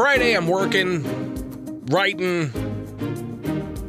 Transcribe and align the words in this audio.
Friday, 0.00 0.32
I'm 0.32 0.46
working, 0.48 1.84
writing, 1.90 2.48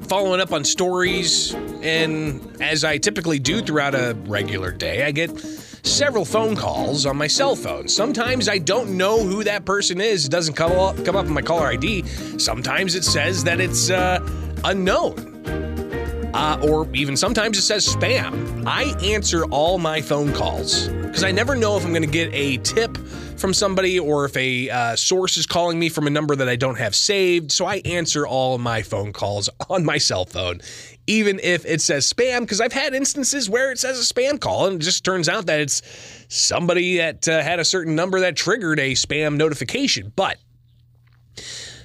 following 0.10 0.42
up 0.42 0.52
on 0.52 0.66
stories, 0.66 1.54
and 1.82 2.62
as 2.62 2.84
I 2.84 2.98
typically 2.98 3.40
do 3.40 3.62
throughout 3.62 3.96
a 3.96 4.18
regular 4.26 4.74
day, 4.74 5.06
I 5.06 5.12
get 5.12 5.40
several 5.84 6.26
phone 6.26 6.58
calls 6.58 7.06
on 7.06 7.16
my 7.16 7.28
cell 7.28 7.56
phone. 7.56 7.88
Sometimes 7.88 8.50
I 8.50 8.58
don't 8.58 8.98
know 8.98 9.24
who 9.24 9.46
that 9.46 9.64
person 9.64 10.02
is. 10.02 10.26
It 10.26 10.32
doesn't 10.32 10.56
come 10.56 10.74
up, 10.74 11.02
come 11.06 11.16
up 11.16 11.28
in 11.28 11.34
my 11.34 11.42
caller 11.42 11.68
ID. 11.68 12.06
Sometimes 12.38 12.96
it 12.96 13.06
says 13.06 13.46
that 13.46 13.62
it's 13.62 13.90
uh, 13.90 14.20
unknown. 14.66 15.31
Uh, 16.34 16.60
or 16.64 16.88
even 16.94 17.18
sometimes 17.18 17.58
it 17.58 17.62
says 17.62 17.88
spam. 17.88 18.66
I 18.66 18.96
answer 19.04 19.46
all 19.46 19.78
my 19.78 20.02
phone 20.02 20.34
calls 20.34 20.88
because 20.88 21.24
I 21.24 21.32
never 21.32 21.56
know 21.56 21.78
if 21.78 21.84
I'm 21.84 21.92
going 21.92 22.04
to 22.04 22.08
get 22.08 22.30
a 22.34 22.58
tip 22.58 22.98
from 23.42 23.54
somebody 23.54 24.00
or 24.00 24.26
if 24.26 24.38
a 24.38 24.70
uh, 24.70 24.96
source 24.96 25.36
is 25.36 25.46
calling 25.46 25.78
me 25.78 25.90
from 25.90 26.08
a 26.08 26.10
number 26.10 26.36
that 26.36 26.48
I 26.48 26.56
don't 26.56 26.78
have 26.78 26.96
saved. 26.96 27.52
So 27.52 27.66
I 27.66 27.82
answer 27.84 28.26
all 28.26 28.58
my 28.58 28.82
phone 28.82 29.12
calls 29.12 29.50
on 29.70 29.84
my 29.84 29.98
cell 29.98 30.26
phone, 30.26 30.62
even 31.08 31.40
if 31.44 31.66
it 31.66 31.82
says 31.82 32.12
spam, 32.12 32.42
because 32.42 32.62
I've 32.62 32.72
had 32.72 32.94
instances 32.94 33.50
where 33.50 33.72
it 33.72 33.80
says 33.80 34.00
a 34.00 34.14
spam 34.14 34.40
call 34.40 34.68
and 34.68 34.82
it 34.82 34.86
just 34.86 35.04
turns 35.04 35.28
out 35.28 35.48
that 35.48 35.60
it's 35.60 35.82
somebody 36.30 36.98
that 36.98 37.28
uh, 37.28 37.42
had 37.42 37.60
a 37.60 37.66
certain 37.66 37.96
number 37.96 38.22
that 38.22 38.36
triggered 38.36 38.80
a 38.80 38.94
spam 38.94 39.36
notification. 39.36 40.14
But 40.16 40.38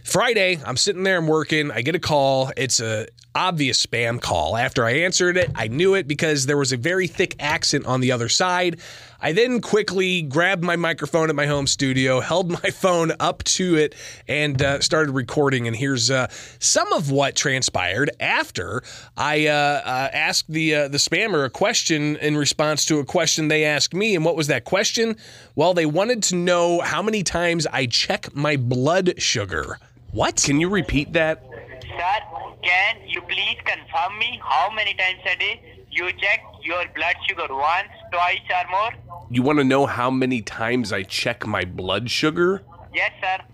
Friday, 0.06 0.60
I'm 0.64 0.76
sitting 0.76 1.02
there, 1.02 1.18
I'm 1.18 1.26
working, 1.26 1.72
I 1.72 1.82
get 1.82 1.96
a 1.96 1.98
call. 1.98 2.52
It's 2.56 2.78
a 2.78 3.08
obvious 3.34 3.84
spam 3.84 4.20
call. 4.20 4.56
After 4.56 4.84
I 4.84 4.92
answered 4.92 5.36
it, 5.36 5.50
I 5.56 5.66
knew 5.66 5.94
it 5.94 6.06
because 6.06 6.46
there 6.46 6.56
was 6.56 6.70
a 6.70 6.76
very 6.76 7.08
thick 7.08 7.34
accent 7.40 7.86
on 7.86 8.00
the 8.00 8.12
other 8.12 8.28
side. 8.28 8.78
I 9.20 9.32
then 9.32 9.60
quickly 9.60 10.22
grabbed 10.22 10.62
my 10.62 10.76
microphone 10.76 11.28
at 11.28 11.34
my 11.34 11.46
home 11.46 11.66
studio, 11.66 12.20
held 12.32 12.52
my 12.52 12.70
phone 12.70 13.14
up 13.18 13.42
to 13.44 13.74
it, 13.74 13.96
and 14.28 14.62
uh, 14.62 14.80
started 14.80 15.10
recording. 15.10 15.66
And 15.66 15.74
here's 15.74 16.08
uh, 16.08 16.28
some 16.60 16.92
of 16.92 17.10
what 17.10 17.34
transpired 17.34 18.10
after 18.20 18.84
I 19.16 19.48
uh, 19.48 19.52
uh 19.52 20.10
asked 20.12 20.48
the 20.48 20.74
uh, 20.76 20.88
the 20.88 20.98
spammer 20.98 21.44
a 21.44 21.50
question 21.50 22.14
in 22.18 22.36
response 22.36 22.84
to 22.86 23.00
a 23.00 23.04
question 23.04 23.48
they 23.48 23.64
asked 23.64 23.92
me. 23.92 24.14
And 24.14 24.24
what 24.24 24.36
was 24.36 24.46
that 24.46 24.64
question? 24.64 25.16
Well, 25.56 25.74
they 25.74 25.86
wanted 25.86 26.22
to 26.24 26.36
know 26.36 26.78
how 26.78 27.02
many 27.02 27.24
times 27.24 27.66
I 27.66 27.86
check 27.86 28.36
my 28.36 28.56
blood 28.56 29.20
sugar. 29.20 29.80
What? 30.16 30.36
Can 30.42 30.60
you 30.60 30.70
repeat 30.70 31.12
that? 31.12 31.44
Sir, 31.82 32.16
can 32.62 32.96
you 33.06 33.20
please 33.20 33.58
confirm 33.66 34.18
me 34.18 34.40
how 34.42 34.70
many 34.70 34.94
times 34.94 35.20
a 35.30 35.36
day 35.36 35.60
you 35.90 36.10
check 36.12 36.40
your 36.62 36.82
blood 36.94 37.16
sugar? 37.28 37.46
Once, 37.50 37.88
twice, 38.10 38.40
or 38.48 38.70
more? 38.70 38.92
You 39.28 39.42
want 39.42 39.58
to 39.58 39.64
know 39.64 39.84
how 39.84 40.10
many 40.10 40.40
times 40.40 40.90
I 40.90 41.02
check 41.02 41.46
my 41.46 41.66
blood 41.66 42.10
sugar? 42.10 42.62
Yes, 42.94 43.10
sir. 43.20 43.44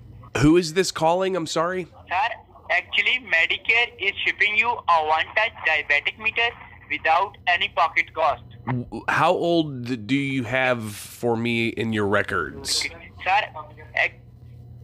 Who 0.41 0.57
is 0.57 0.75
this 0.75 0.93
calling? 0.93 1.35
I'm 1.35 1.49
sorry. 1.49 1.89
Sir, 2.09 2.29
actually, 2.71 3.19
Medicare 3.27 3.89
is 3.99 4.13
shipping 4.25 4.55
you 4.55 4.69
a 4.69 5.07
one-touch 5.09 5.53
diabetic 5.67 6.17
meter 6.21 6.49
without 6.89 7.37
any 7.49 7.71
pocket 7.71 8.15
cost. 8.15 8.45
How 9.09 9.33
old 9.33 10.07
do 10.07 10.15
you 10.15 10.45
have 10.45 10.95
for 10.95 11.37
me 11.37 11.71
in 11.71 11.93
your 11.93 12.07
records? 12.07 12.89
Sir, 13.25 13.41
ac- 13.97 14.15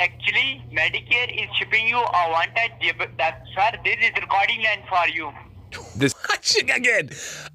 actually, 0.01 0.65
Medicare 0.73 1.31
is 1.31 1.49
shipping 1.57 1.87
you 1.87 1.99
a 1.99 2.31
one-touch 2.31 2.81
diabetic. 2.81 3.35
Sir, 3.55 3.79
this 3.85 3.97
is 4.01 4.13
recording 4.21 4.63
line 4.63 4.83
for 4.89 5.09
you. 5.09 5.33
This 5.97 6.15
again, 6.61 7.11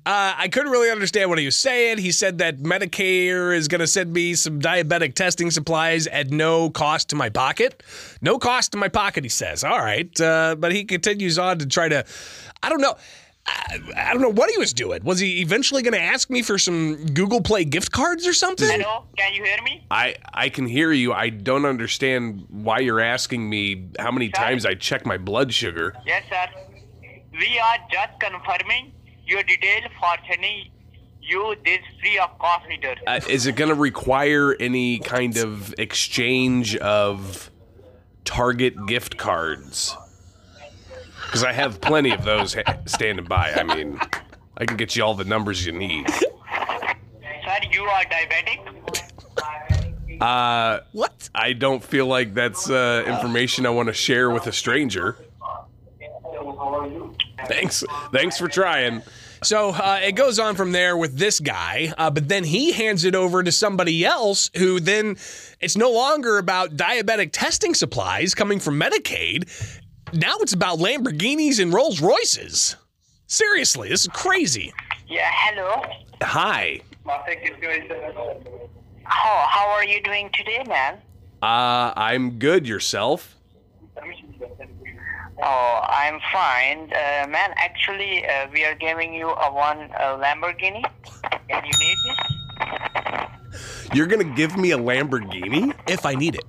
uh, 0.06 0.34
I 0.38 0.48
couldn't 0.50 0.72
really 0.72 0.92
understand 0.92 1.30
what 1.30 1.40
he 1.40 1.46
was 1.46 1.58
saying. 1.58 1.98
He 1.98 2.12
said 2.12 2.38
that 2.40 2.60
Medicare 2.60 3.56
is 3.56 3.68
going 3.68 3.80
to 3.80 3.88
send 3.88 4.14
me 4.14 4.36
some 4.36 4.60
diabetic 4.60 5.16
testing 5.16 5.50
supplies 5.50 6.08
at 6.08 6.30
no 6.30 6.70
cost 6.70 7.10
to 7.10 7.16
my 7.16 7.30
pocket. 7.30 7.82
No 8.22 8.38
cost 8.38 8.74
to 8.74 8.78
my 8.78 8.88
pocket, 8.88 9.24
he 9.24 9.30
says. 9.30 9.64
All 9.64 9.80
right. 9.80 10.20
Uh, 10.20 10.56
but 10.58 10.72
he 10.72 10.84
continues 10.84 11.40
on 11.40 11.60
to 11.60 11.66
try 11.66 11.90
to, 11.90 12.06
I 12.62 12.70
don't 12.70 12.82
know. 12.82 12.96
I, 13.46 13.80
I 13.98 14.14
don't 14.14 14.22
know 14.22 14.32
what 14.32 14.50
he 14.50 14.58
was 14.58 14.74
doing. 14.74 15.04
Was 15.04 15.20
he 15.20 15.42
eventually 15.42 15.82
going 15.82 15.94
to 15.94 16.02
ask 16.02 16.30
me 16.30 16.42
for 16.42 16.58
some 16.58 17.06
Google 17.08 17.42
Play 17.42 17.66
gift 17.66 17.92
cards 17.92 18.26
or 18.26 18.34
something? 18.34 18.70
Hello, 18.70 19.06
can 19.18 19.34
you 19.34 19.44
hear 19.44 19.62
me? 19.64 19.86
I 19.92 20.16
I 20.34 20.50
can 20.50 20.66
hear 20.66 20.92
you. 20.92 21.14
I 21.14 21.30
don't 21.30 21.66
understand 21.66 22.46
why 22.50 22.80
you're 22.80 23.02
asking 23.02 23.50
me 23.50 23.90
how 24.00 24.12
many 24.12 24.30
times 24.30 24.66
I 24.66 24.76
check 24.76 25.06
my 25.06 25.18
blood 25.18 25.54
sugar. 25.54 25.94
Yes, 26.06 26.24
sir. 26.30 26.46
We 27.34 27.60
are 27.60 27.78
just 27.92 28.20
confirming 28.20 28.94
your 29.26 29.44
detail 29.44 29.90
for 30.00 30.16
sending 30.30 30.70
you 31.22 31.56
this 31.66 31.80
free 32.00 32.20
of 32.20 32.38
cost 32.40 32.68
meter. 32.68 32.96
Uh, 33.08 33.20
is 33.30 33.46
it 33.48 33.56
going 33.56 33.70
to 33.70 33.76
require 33.76 34.56
any 34.60 35.00
kind 35.00 35.38
of 35.38 35.74
exchange 35.78 36.76
of 36.78 37.50
Target 38.26 38.86
gift 38.86 39.18
cards? 39.18 39.98
Because 41.34 41.46
I 41.46 41.52
have 41.52 41.82
plenty 41.82 42.12
of 42.12 42.24
those 42.24 42.54
ha- 42.54 42.78
standing 42.86 43.26
by. 43.26 43.52
I 43.54 43.64
mean, 43.64 44.00
I 44.56 44.66
can 44.68 44.78
get 44.78 44.96
you 44.96 45.04
all 45.04 45.16
the 45.16 45.24
numbers 45.24 45.66
you 45.66 45.72
need. 45.72 46.08
Sir, 46.08 46.28
you 47.72 47.82
are 47.86 48.04
diabetic? 48.04 48.62
Uh, 50.22 50.82
What? 50.92 51.32
I 51.34 51.54
don't 51.54 51.84
feel 51.84 52.06
like 52.06 52.36
that's 52.36 52.70
uh, 52.70 53.04
information 53.08 53.66
I 53.66 53.72
want 53.72 53.88
to 53.88 53.94
share 53.94 54.30
with 54.30 54.46
a 54.46 54.52
stranger. 54.52 55.18
Thanks, 57.48 57.84
thanks 58.12 58.38
for 58.38 58.48
trying. 58.48 59.02
So 59.42 59.72
uh, 59.72 60.02
it 60.04 60.12
goes 60.12 60.38
on 60.38 60.54
from 60.56 60.72
there 60.72 60.96
with 60.96 61.18
this 61.18 61.40
guy, 61.40 61.92
uh, 61.98 62.12
but 62.12 62.30
then 62.30 62.44
he 62.44 62.74
hands 62.74 63.06
it 63.06 63.16
over 63.16 63.42
to 63.42 63.52
somebody 63.52 64.06
else 64.06 64.52
who 64.56 64.80
then 64.80 65.18
it's 65.60 65.76
no 65.76 65.90
longer 65.92 66.38
about 66.38 66.78
diabetic 66.78 67.32
testing 67.32 67.74
supplies 67.74 68.36
coming 68.36 68.60
from 68.60 68.80
Medicaid. 68.80 69.50
Now 70.14 70.36
it's 70.42 70.54
about 70.54 70.78
Lamborghinis 70.78 71.60
and 71.60 71.74
Rolls 71.74 72.00
Royces. 72.00 72.76
Seriously, 73.26 73.90
this 73.90 74.02
is 74.02 74.12
crazy. 74.14 74.72
Yeah, 75.08 75.28
hello. 75.34 75.82
Hi. 76.22 76.82
How, 79.06 79.46
how 79.50 79.70
are 79.70 79.84
you 79.84 80.04
doing 80.04 80.30
today, 80.32 80.64
man? 80.68 81.00
Uh, 81.42 81.94
I'm 81.96 82.38
good. 82.38 82.68
Yourself? 82.68 83.36
Oh, 85.42 85.82
I'm 85.90 86.20
fine. 86.32 86.92
Uh, 86.94 87.28
man, 87.28 87.52
actually, 87.58 88.24
uh, 88.28 88.48
we 88.54 88.66
are 88.66 88.76
giving 88.76 89.16
you 89.16 89.30
a 89.30 89.52
one 89.52 89.90
uh, 89.98 90.16
Lamborghini. 90.18 90.84
Can 91.50 91.66
you 91.66 91.80
need 91.80 91.98
this? 92.06 93.90
You're 93.96 94.08
gonna 94.08 94.36
give 94.36 94.58
me 94.58 94.72
a 94.72 94.78
Lamborghini? 94.78 95.74
If 95.88 96.06
I 96.06 96.14
need 96.14 96.36
it. 96.36 96.46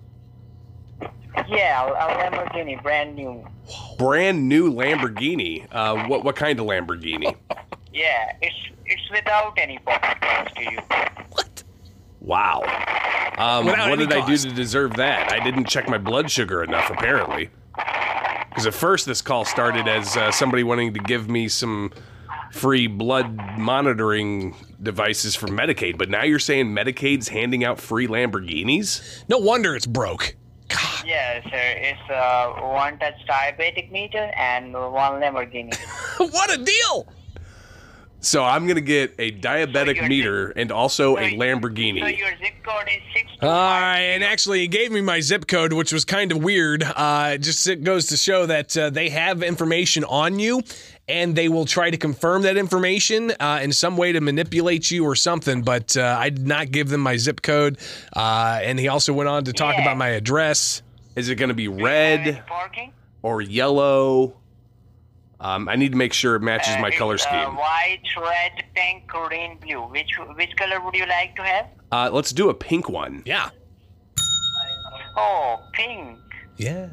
Yeah, 1.55 1.87
a, 1.87 1.93
a 1.93 2.31
Lamborghini, 2.31 2.83
brand 2.83 3.15
new. 3.15 3.47
Brand 3.99 4.49
new 4.49 4.73
Lamborghini. 4.73 5.67
Uh, 5.71 6.07
what 6.07 6.25
what 6.25 6.37
kind 6.37 6.59
of 6.59 6.67
Lamborghini? 6.67 7.37
Yeah, 7.95 8.37
it's 8.43 8.57
it's 8.87 9.09
without 9.09 9.57
any 9.57 9.79
pocket 9.79 10.21
cost 10.21 10.57
to 10.57 10.63
you. 10.65 10.79
What? 11.31 11.63
Wow. 12.21 12.63
Um, 13.39 13.67
Without 13.67 13.89
what 13.89 14.01
any 14.01 14.07
did 14.09 14.19
I 14.19 14.27
do 14.27 14.37
to 14.37 14.51
deserve 14.51 14.97
that? 14.97 15.31
I 15.33 15.39
didn't 15.45 15.67
check 15.67 15.89
my 15.89 15.99
blood 15.99 16.29
sugar 16.29 16.65
enough, 16.65 16.91
apparently. 16.91 17.51
Because 18.49 18.67
at 18.67 18.75
first, 18.75 19.07
this 19.07 19.23
call 19.23 19.45
started 19.45 19.87
as 19.87 20.17
uh, 20.17 20.33
somebody 20.33 20.65
wanting 20.65 20.93
to 20.95 21.01
give 21.01 21.29
me 21.29 21.47
some 21.47 21.93
free 22.51 22.87
blood 22.87 23.37
monitoring 23.59 24.57
devices 24.83 25.35
from 25.35 25.51
Medicaid, 25.51 25.99
but 25.99 26.09
now 26.09 26.23
you're 26.23 26.39
saying 26.39 26.67
Medicaid's 26.75 27.29
handing 27.29 27.65
out 27.65 27.81
free 27.81 28.07
Lamborghinis? 28.07 29.25
No 29.29 29.39
wonder 29.39 29.75
it's 29.77 29.87
broke. 29.87 30.37
God. 30.69 31.05
Yeah, 31.07 31.43
sir, 31.43 31.51
it's 31.53 32.11
uh, 32.11 32.55
a 32.57 32.69
one-touch 32.73 33.27
diabetic 33.29 33.91
meter 33.91 34.31
and 34.37 34.73
one 34.73 35.21
Lamborghini. 35.21 35.75
what 36.33 36.53
a 36.53 36.63
deal! 36.63 37.07
So 38.25 38.43
I'm 38.43 38.67
gonna 38.67 38.81
get 38.81 39.15
a 39.19 39.31
diabetic 39.33 39.97
you're- 39.97 40.09
meter 40.09 40.49
and 40.57 40.73
also 40.73 41.17
a 41.19 41.31
So 41.31 41.37
Lamborghini. 41.37 41.99
your 42.19 42.31
zip 42.39 42.55
code 42.63 42.89
is 42.89 43.03
six. 43.15 43.31
All 43.43 43.49
right, 43.51 43.99
and 44.01 44.25
actually, 44.25 44.61
he 44.61 44.69
gave 44.69 44.91
me 44.91 45.01
my 45.03 45.21
zip 45.21 45.47
code, 45.47 45.73
which 45.75 45.93
was 45.93 46.05
kind 46.05 46.33
of 46.33 46.39
weird. 46.43 46.83
Uh, 46.83 47.37
just 47.37 47.67
it 47.67 47.85
goes 47.85 48.07
to 48.07 48.17
show 48.17 48.47
that 48.47 48.77
uh, 48.77 48.89
they 48.91 49.11
have 49.11 49.43
information 49.43 50.05
on 50.05 50.39
you, 50.39 50.63
and 51.09 51.37
they 51.37 51.49
will 51.51 51.67
try 51.67 51.91
to 51.91 51.97
confirm 51.99 52.43
that 52.43 52.57
information 52.57 53.33
uh, 53.41 53.61
in 53.63 53.73
some 53.73 53.97
way 53.99 54.13
to 54.13 54.21
manipulate 54.23 54.91
you 54.91 55.05
or 55.05 55.15
something. 55.15 55.61
But 55.63 55.95
uh, 55.97 56.17
I 56.19 56.31
did 56.31 56.47
not 56.47 56.71
give 56.71 56.89
them 56.89 57.01
my 57.03 57.17
zip 57.19 57.43
code, 57.43 57.77
uh, 58.17 58.61
and 58.63 58.79
he 58.81 58.89
also 58.89 59.13
went 59.13 59.29
on 59.29 59.45
to 59.45 59.53
talk 59.53 59.75
Yeah. 59.77 59.83
about 59.83 59.99
my 59.99 60.09
address. 60.09 60.83
Is 61.17 61.29
it 61.29 61.35
gonna 61.35 61.53
be 61.55 61.69
red 61.69 62.43
or 63.23 63.43
yellow? 63.43 64.37
Um, 65.45 65.69
I 65.69 65.77
need 65.77 65.93
to 65.93 65.99
make 65.99 66.15
sure 66.15 66.37
it 66.37 66.41
matches 66.41 66.75
Uh, 66.75 66.81
my 66.81 66.89
it's, 66.89 66.97
color 66.99 67.15
uh, 67.15 67.19
scheme. 67.19 67.55
white, 67.57 68.01
red, 68.21 68.65
pink, 68.75 69.07
green, 69.07 69.59
blue. 69.59 69.83
Which 69.91 70.11
which 70.37 70.57
color 70.57 70.81
would 70.83 70.95
you 70.95 71.05
like 71.07 71.37
to 71.37 71.43
have? 71.43 71.67
Uh, 71.93 72.09
let's 72.13 72.33
do 72.33 72.49
a 72.49 72.55
pink 72.55 72.89
one. 72.89 73.23
Yeah, 73.27 73.51
Oh, 75.17 75.61
pink. 75.73 76.19
yeah. 76.57 76.89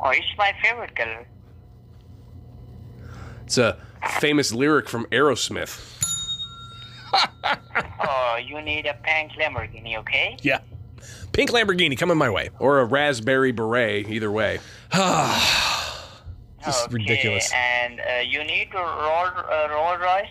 Oh, 0.00 0.10
it's 0.10 0.26
my 0.38 0.52
favorite 0.62 0.94
color. 0.96 1.26
It's 3.44 3.58
a 3.58 3.76
famous 4.20 4.52
lyric 4.52 4.88
from 4.88 5.04
Aerosmith. 5.06 5.74
Oh, 8.04 8.36
you 8.42 8.60
need 8.62 8.86
a 8.86 8.94
pink 9.02 9.32
Lamborghini, 9.32 9.98
okay? 9.98 10.36
Yeah. 10.40 10.60
Pink 11.32 11.50
Lamborghini 11.50 11.96
coming 11.98 12.16
my 12.16 12.30
way. 12.30 12.48
or 12.58 12.78
a 12.80 12.84
raspberry 12.86 13.52
beret. 13.52 14.08
Either 14.08 14.30
way. 14.30 14.60
This 16.72 16.80
is 16.80 16.86
Okay, 16.86 16.94
ridiculous. 16.94 17.52
And 17.54 18.00
uh, 18.00 18.20
you 18.26 18.42
need 18.44 18.68
a 18.72 18.78
Roll, 18.78 19.26
uh, 19.26 19.68
Rolls 19.70 20.00
Royce? 20.00 20.28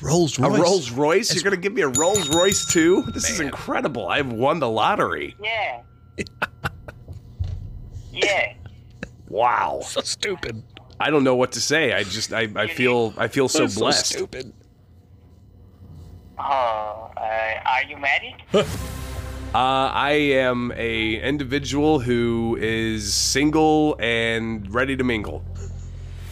Rolls 0.00 0.38
A 0.38 0.42
Rolls 0.48 0.90
Royce? 0.90 1.34
You're 1.34 1.42
gonna 1.42 1.56
give 1.56 1.72
me 1.72 1.82
a 1.82 1.88
Rolls 1.88 2.28
Royce 2.28 2.64
too? 2.66 3.02
This 3.08 3.28
is 3.30 3.40
incredible. 3.40 4.08
I've 4.08 4.32
won 4.32 4.58
the 4.60 4.68
lottery. 4.68 5.34
Yeah. 5.42 5.82
yeah. 8.12 8.54
Wow. 9.28 9.80
So 9.84 10.00
stupid. 10.02 10.62
I 11.00 11.10
don't 11.10 11.24
know 11.24 11.34
what 11.34 11.52
to 11.52 11.60
say. 11.60 11.92
I 11.92 12.04
just 12.04 12.32
I, 12.32 12.48
I 12.54 12.66
feel 12.68 13.12
I 13.16 13.28
feel 13.28 13.48
so 13.48 13.60
That's 13.60 13.74
blessed. 13.76 14.06
stupid. 14.06 14.52
Oh, 16.38 17.10
uh, 17.16 17.60
are 17.66 17.84
you 17.88 17.96
married? 17.96 18.36
Uh, 19.54 19.88
I 19.94 20.10
am 20.10 20.72
a 20.74 21.20
individual 21.20 22.00
who 22.00 22.58
is 22.60 23.14
single 23.14 23.94
and 24.00 24.68
ready 24.74 24.96
to 24.96 25.04
mingle. 25.04 25.44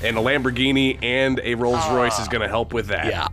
And 0.02 0.18
a 0.18 0.20
Lamborghini 0.20 0.98
and 1.04 1.40
a 1.44 1.54
Rolls 1.54 1.88
Royce 1.90 2.18
is 2.18 2.26
going 2.26 2.40
to 2.40 2.48
help 2.48 2.72
with 2.72 2.88
that. 2.88 3.06
Yeah. 3.06 3.28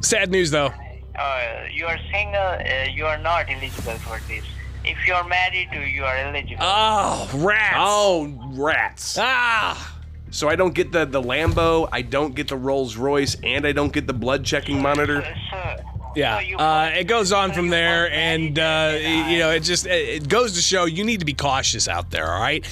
Sad 0.00 0.32
news 0.32 0.50
though. 0.50 0.74
Uh, 1.16 1.66
you 1.72 1.86
are 1.86 2.00
single, 2.10 2.40
uh, 2.40 2.88
you 2.92 3.06
are 3.06 3.18
not 3.18 3.48
eligible 3.48 3.92
for 3.98 4.18
this. 4.26 4.44
If 4.84 5.06
you 5.06 5.14
are 5.14 5.28
married, 5.28 5.68
you 5.70 6.02
are 6.02 6.16
eligible. 6.16 6.56
Oh, 6.60 7.30
rats. 7.34 7.76
Oh, 7.78 8.50
rats. 8.54 9.16
Ah. 9.20 10.00
So 10.30 10.48
I 10.48 10.56
don't 10.56 10.74
get 10.74 10.90
the, 10.90 11.04
the 11.04 11.22
Lambo, 11.22 11.88
I 11.92 12.02
don't 12.02 12.34
get 12.34 12.48
the 12.48 12.56
Rolls 12.56 12.96
Royce, 12.96 13.36
and 13.44 13.64
I 13.68 13.70
don't 13.70 13.92
get 13.92 14.08
the 14.08 14.14
blood 14.14 14.44
checking 14.44 14.82
monitor. 14.82 15.22
Uh, 15.22 15.34
so, 15.50 15.91
Yeah, 16.14 16.40
so 16.40 16.56
uh, 16.56 16.90
it 16.94 17.04
goes 17.04 17.32
on 17.32 17.50
so 17.50 17.56
from 17.56 17.68
there, 17.68 18.10
and 18.10 18.58
uh, 18.58 18.96
you 19.00 19.38
know, 19.38 19.50
it 19.50 19.60
just 19.60 19.86
it 19.86 20.28
goes 20.28 20.54
to 20.54 20.60
show 20.60 20.84
you 20.84 21.04
need 21.04 21.20
to 21.20 21.26
be 21.26 21.34
cautious 21.34 21.88
out 21.88 22.10
there. 22.10 22.30
All 22.30 22.40
right, 22.40 22.66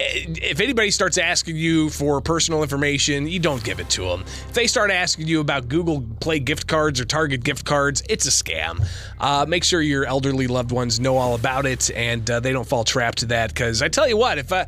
if 0.00 0.60
anybody 0.60 0.90
starts 0.90 1.18
asking 1.18 1.56
you 1.56 1.90
for 1.90 2.20
personal 2.20 2.62
information, 2.62 3.26
you 3.26 3.40
don't 3.40 3.62
give 3.64 3.80
it 3.80 3.90
to 3.90 4.02
them. 4.02 4.22
If 4.22 4.52
they 4.52 4.66
start 4.66 4.90
asking 4.90 5.26
you 5.26 5.40
about 5.40 5.68
Google 5.68 6.04
Play 6.20 6.38
gift 6.38 6.66
cards 6.68 7.00
or 7.00 7.04
Target 7.04 7.42
gift 7.42 7.64
cards, 7.64 8.02
it's 8.08 8.26
a 8.26 8.30
scam. 8.30 8.86
Uh, 9.18 9.44
make 9.48 9.64
sure 9.64 9.80
your 9.82 10.04
elderly 10.04 10.46
loved 10.46 10.70
ones 10.70 11.00
know 11.00 11.16
all 11.16 11.34
about 11.34 11.66
it 11.66 11.90
and 11.90 12.30
uh, 12.30 12.38
they 12.40 12.52
don't 12.52 12.66
fall 12.66 12.84
trap 12.84 13.16
to 13.16 13.26
that. 13.26 13.48
Because 13.48 13.82
I 13.82 13.88
tell 13.88 14.08
you 14.08 14.16
what, 14.16 14.38
if 14.38 14.52
I 14.52 14.66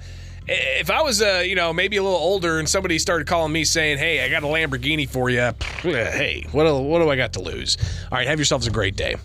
if 0.51 0.91
I 0.91 1.03
was, 1.03 1.23
uh, 1.23 1.43
you 1.47 1.55
know, 1.55 1.73
maybe 1.73 1.97
a 1.97 2.03
little 2.03 2.19
older 2.19 2.59
and 2.59 2.69
somebody 2.69 2.99
started 2.99 3.27
calling 3.27 3.53
me 3.53 3.65
saying, 3.65 3.99
"Hey, 3.99 4.25
I 4.25 4.29
got 4.29 4.43
a 4.43 4.47
Lamborghini 4.47 5.09
for 5.09 5.31
you," 5.31 5.53
hey, 5.83 6.47
what 6.53 6.67
what 6.83 6.99
do 6.99 7.09
I 7.09 7.17
got 7.17 7.35
to 7.35 7.41
lose? 7.41 7.77
All 8.11 8.19
right, 8.19 8.27
have 8.27 8.39
yourselves 8.39 8.67
a 8.67 8.71
great 8.71 8.97
day. 8.97 9.17